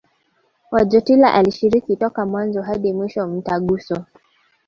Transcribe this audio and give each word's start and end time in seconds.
Wojtyla 0.71 1.33
alishiriki 1.33 1.95
toka 1.95 2.25
mwanzo 2.25 2.61
hadi 2.61 2.93
mwisho 2.93 3.27
Mtaguso 3.27 4.05